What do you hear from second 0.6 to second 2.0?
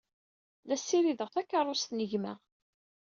La ssirideɣ takeṛṛust n